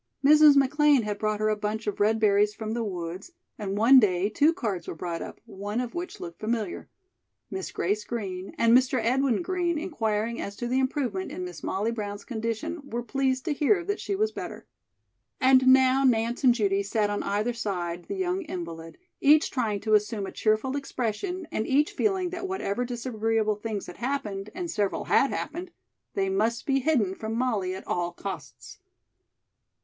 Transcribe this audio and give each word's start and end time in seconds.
Mrs. 0.25 0.55
McLean 0.55 1.03
had 1.03 1.19
brought 1.19 1.39
her 1.39 1.49
a 1.49 1.55
bunch 1.55 1.85
of 1.85 1.99
red 1.99 2.19
berries 2.19 2.55
from 2.55 2.71
the 2.73 2.83
woods, 2.83 3.33
and 3.59 3.77
one 3.77 3.99
day 3.99 4.29
two 4.29 4.51
cards 4.51 4.87
were 4.87 4.95
brought 4.95 5.21
up, 5.21 5.39
one 5.45 5.79
of 5.79 5.93
which 5.93 6.19
looked 6.19 6.39
familiar: 6.39 6.89
Miss 7.51 7.71
Grace 7.71 8.03
Green 8.03 8.55
and 8.57 8.75
Mr. 8.75 8.99
Edwin 8.99 9.43
Green, 9.43 9.77
inquiring 9.77 10.41
as 10.41 10.55
to 10.55 10.65
the 10.67 10.79
improvement 10.79 11.31
in 11.31 11.45
Miss 11.45 11.61
Molly 11.61 11.91
Brown's 11.91 12.25
condition, 12.25 12.81
were 12.83 13.03
pleased 13.03 13.45
to 13.45 13.53
hear 13.53 13.83
that 13.83 13.99
she 13.99 14.15
was 14.15 14.31
better. 14.31 14.65
And 15.39 15.67
now 15.67 16.03
Nance 16.03 16.43
and 16.43 16.55
Judy 16.55 16.81
sat 16.81 17.11
on 17.11 17.21
either 17.21 17.53
side 17.53 18.05
the 18.05 18.15
young 18.15 18.41
invalid, 18.45 18.97
each 19.19 19.51
trying 19.51 19.81
to 19.81 19.93
assume 19.93 20.25
a 20.25 20.31
cheerful 20.31 20.75
expression 20.75 21.47
and 21.51 21.67
each 21.67 21.91
feeling 21.91 22.31
that 22.31 22.47
whatever 22.47 22.85
disagreeable 22.85 23.53
things 23.55 23.85
had 23.85 23.97
happened 23.97 24.49
and 24.55 24.71
several 24.71 25.03
had 25.03 25.29
happened 25.29 25.69
they 26.15 26.27
must 26.27 26.65
be 26.65 26.79
hidden 26.79 27.13
from 27.13 27.35
Molly 27.35 27.75
at 27.75 27.85
all 27.85 28.11
costs. 28.13 28.79